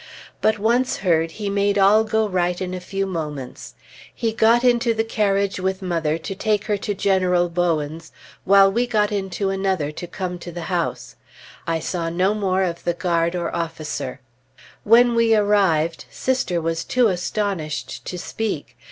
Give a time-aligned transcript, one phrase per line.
[0.41, 3.75] But once heard, he made all go right in a few moments.
[4.11, 8.11] He got into the carriage with mother, to take her to General Bowens,
[8.43, 11.17] while we got into another to come to the house.
[11.67, 14.21] I saw no more of the guard or officer.
[14.83, 18.77] When we arrived, Sister was too astonished to speak.